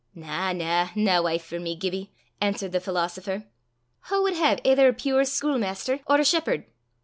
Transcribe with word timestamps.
"Na, 0.15 0.51
na; 0.51 0.89
nae 0.95 1.19
wife 1.19 1.43
for 1.45 1.59
me, 1.59 1.75
Gibbie!" 1.75 2.11
answered 2.41 2.71
the 2.71 2.79
philosopher. 2.79 3.45
"Wha 4.09 4.19
wad 4.23 4.33
hae 4.33 4.57
aither 4.65 4.87
a 4.87 4.93
pure 4.93 5.21
schuilmaister 5.25 5.99
or 6.07 6.17
a 6.19 6.25
shepherd? 6.25 6.65